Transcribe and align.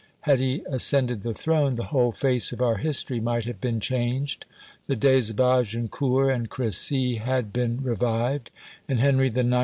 Had 0.21 0.39
he 0.39 0.63
ascended 0.67 1.21
the 1.21 1.31
throne, 1.31 1.75
the 1.75 1.83
whole 1.93 2.11
face 2.11 2.51
of 2.51 2.59
our 2.59 2.77
history 2.77 3.19
might 3.19 3.45
have 3.45 3.61
been 3.61 3.79
changed; 3.79 4.45
the 4.87 4.95
days 4.95 5.29
of 5.29 5.39
Agincourt 5.39 6.33
and 6.33 6.49
Cressy 6.49 7.17
had 7.17 7.53
been 7.53 7.83
revived, 7.83 8.49
and 8.87 8.99
Henry 8.99 9.27
IX. 9.27 9.57